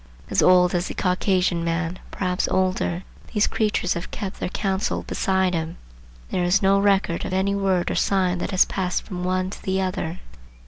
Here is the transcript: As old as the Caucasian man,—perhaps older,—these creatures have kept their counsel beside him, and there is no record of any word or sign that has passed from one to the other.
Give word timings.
As 0.31 0.41
old 0.41 0.73
as 0.73 0.87
the 0.87 0.95
Caucasian 0.95 1.63
man,—perhaps 1.63 2.47
older,—these 2.47 3.45
creatures 3.45 3.93
have 3.93 4.09
kept 4.09 4.39
their 4.39 4.49
counsel 4.49 5.03
beside 5.03 5.53
him, 5.53 5.77
and 6.31 6.39
there 6.39 6.43
is 6.43 6.59
no 6.63 6.79
record 6.79 7.23
of 7.23 7.33
any 7.33 7.53
word 7.53 7.91
or 7.91 7.95
sign 7.95 8.39
that 8.39 8.49
has 8.49 8.65
passed 8.65 9.03
from 9.03 9.23
one 9.23 9.51
to 9.51 9.61
the 9.61 9.79
other. 9.79 10.19